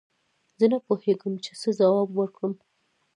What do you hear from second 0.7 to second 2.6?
نه پوهېږم چې څه جواب ورکړم